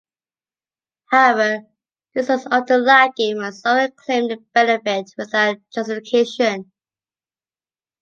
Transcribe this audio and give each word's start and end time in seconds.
However, 1.11 1.59
this 2.15 2.27
was 2.27 2.47
often 2.49 2.85
lacking 2.85 3.37
when 3.37 3.51
someone 3.53 3.91
claimed 3.97 4.31
a 4.31 4.37
benefit 4.51 5.11
without 5.15 5.57
justification. 5.71 6.71